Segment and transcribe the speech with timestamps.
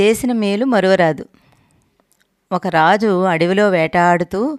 [0.00, 1.26] చేసిన మేలు మరువరాదు.
[2.52, 4.58] ఒక రాజు అడవిలో వేటాడుతూ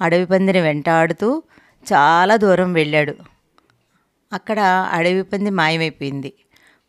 [0.00, 1.42] అడవి పందిని వెంటాడుతూ
[1.92, 3.14] చాలా దూరం వెళ్ళాడు.
[4.32, 4.58] అక్కడ
[4.92, 6.32] అడవి పంది మాయమైపోయింది.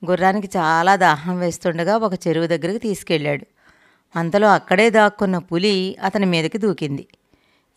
[0.06, 3.46] గుర్రానికి చాలా దాహం వేస్తుండగా ఒక చెరువు దగ్గరికి తీసుకెళ్ళాడు.
[4.16, 7.08] అంతలో అక్కడే దాక్కున్న పులి అతని మీదకి దూకింది.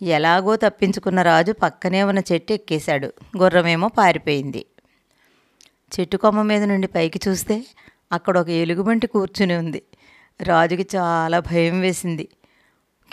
[0.03, 3.13] ఎలాగో తప్పించుకున్న రాజు పక్కనే ఉన్న చెట్టు ఎక్కేశాడు.
[3.39, 4.67] గుర్రమేమో పారిపోయింది.
[6.01, 7.67] చెట్టు కొమ్మ మీద నుండి పైకి చూస్తే
[8.13, 9.83] అక్కడ ఒక ఎలుగుబంటి కూర్చుని ఉంది.
[10.43, 12.29] రాజుకి చాలా భయం వేసింది.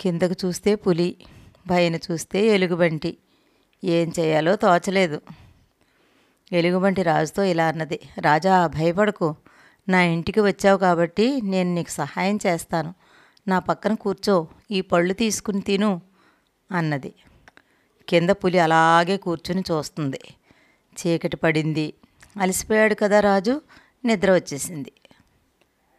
[0.00, 1.16] కిందకు చూస్తే పులి
[1.70, 3.18] పైన చూస్తే ఎలుగుబంటి.
[3.84, 5.20] ఏం చేయాలో తోచలేదు.
[6.52, 9.34] ఎలుగుబంటి రాజుతో ఇలా అన్నది రాజా భయపడకు.
[9.88, 12.94] నా ఇంటికి వచ్చావు కాబట్టి నేను నీకు సహాయం చేస్తాను.
[13.48, 14.48] నా పక్కన కూర్చో.
[14.70, 16.02] ఈ పళ్ళు తీసుకుని తిను
[16.72, 17.14] అన్నది.
[18.08, 20.20] కింద పులి అలాగే కూర్చుని చూస్తుంది.
[20.94, 21.94] చీకటి పడింది.
[22.40, 23.62] అలసిపోయాడు కదా రాజు?
[24.04, 24.92] నిద్ర వచ్చేసింది.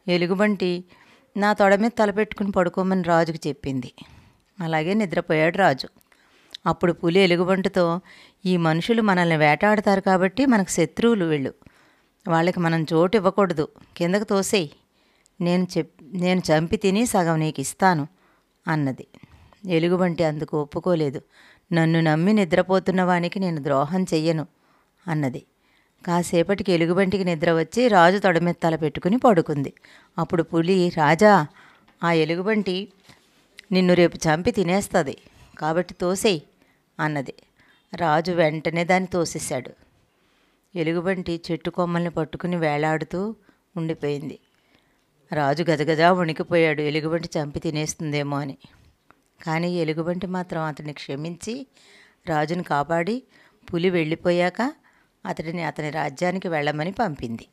[0.07, 0.85] ఎలుగుబంటి
[1.37, 3.93] నా తొడ మీద తలపెట్టుకుని పడుకోమని రాజుకు చెప్పింది.
[4.59, 5.87] అలాగే నిద్రపోయాడు రాజు.
[6.65, 7.99] అప్పుడు పులి ఎలుగుబంటితో
[8.45, 11.53] ఈ మనుషులు మనల్ని వేటాడతారు కాబట్టి మనకు శత్రువులు వీళ్ళు.
[12.27, 13.67] వాళ్ళకి మనం చోటు ఇవ్వకూడదు.
[13.97, 14.71] కిందకు తోసేయి.
[15.41, 18.07] నేను చెప్ నేను చంపి తిని సగం నీకు ఇస్తాను
[18.67, 19.07] అన్నది.
[19.65, 21.21] ఎలుగుబంటి అందుకు ఒప్పుకోలేదు.
[21.73, 24.47] నన్ను నమ్మి నిద్రపోతున్న వానికి నేను ద్రోహం చెయ్యను
[25.07, 25.43] అన్నది.
[26.07, 29.73] కాసేపటికి ఎలుగుబంటికి నిద్ర వచ్చి రాజు తొడమెత్తాల పెట్టుకుని పడుకుంది.
[30.17, 31.47] అప్పుడు పులి రాజా
[32.03, 32.91] ఆ ఎలుగుబంటి
[33.71, 35.17] నిన్ను రేపు చంపి తినేస్తుంది.
[35.59, 36.41] కాబట్టి తోసేయి
[36.99, 37.33] అన్నది.
[37.95, 39.71] రాజు వెంటనే దాన్ని తోసేశాడు.
[40.75, 43.35] ఎలుగుబంటి చెట్టు కొమ్మల్ని పట్టుకుని వేలాడుతూ
[43.77, 44.39] ఉండిపోయింది.
[45.33, 46.81] రాజు గజగజా వణికిపోయాడు.
[46.81, 48.57] ఎలుగుబంటి చంపి తినేస్తుందేమో అని.
[49.43, 51.67] కానీ ఎలుగుబంటి మాత్రం అతన్ని క్షమించి
[52.27, 53.23] రాజుని కాపాడి
[53.73, 54.73] పులి వెళ్ళిపోయాక
[55.25, 57.47] అతడిని అతని రాజ్యానికి వెళ్ళమని పంపింది.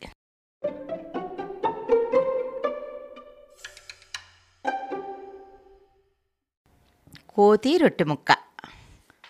[7.28, 8.32] కోతి రొట్టె ముక్క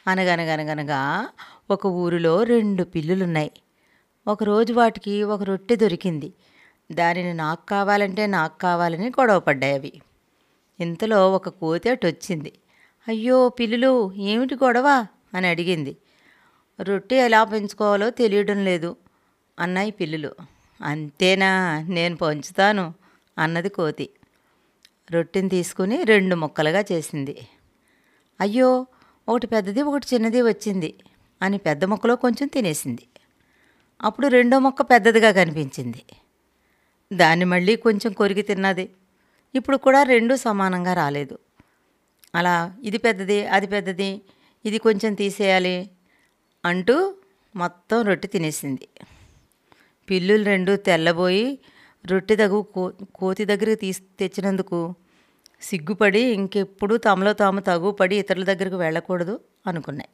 [0.07, 1.29] అనగనగనగనగా
[1.71, 3.51] ఒక ఊరిలో రెండు పిల్లులున్నాయి.
[4.29, 6.33] ఒకరోజు వాటికి ఒక రొట్టె దొరికింది.
[6.93, 10.01] దానిని నాకు కావాలంటే నాకు కావాలని గొడవ పడ్డాయి అవి.
[10.81, 12.53] ఇంతలో ఒక కోతి అటు వచ్చింది
[13.09, 15.07] అయ్యో పిల్లులు ఏమిటి గొడవ?
[15.35, 15.97] అని అడిగింది.
[16.81, 18.97] రొట్టె ఎలా పెంచుకోవాలో తెలియడం లేదు.
[19.59, 20.35] అన్నాయి పిల్లులు.
[20.81, 22.95] అంతేనా నేను పంచుతాను
[23.39, 24.11] అన్నది కోతి.
[25.11, 27.49] రొట్టెని తీసుకుని రెండు ముక్కలుగా చేసింది.
[28.41, 28.87] అయ్యో
[29.29, 30.95] ఒకటి పెద్దది ఒకటి చిన్నది వచ్చింది
[31.43, 33.07] అని పెద్ద ముక్కలో కొంచెం తినేసింది.
[34.03, 36.03] అప్పుడు రెండో మొక్క పెద్దదిగా కనిపించింది.
[37.13, 38.91] దాన్ని మళ్ళీ కొంచెం కొరికి తిన్నది.
[39.55, 41.39] ఇప్పుడు కూడా రెండు సమానంగా రాలేదు.
[42.35, 44.21] అలా ఇది పెద్దది అది పెద్దది
[44.65, 45.91] ఇది కొంచెం తీసేయాలి
[46.65, 47.15] అంటూ
[47.57, 48.89] మొత్తం రొట్టె తినేసింది.
[50.11, 51.59] పిల్లులు రెండు తెల్లబోయి
[52.07, 54.95] రొట్టె తగు కో కోతి దగ్గరికి తీసి తెచ్చినందుకు
[55.61, 60.09] సిగ్గుపడి ఇంకెప్పుడు తమలో తాము తగుపడి ఇతరుల దగ్గరకు వెళ్ళకూడదు అనుకున్నాయి.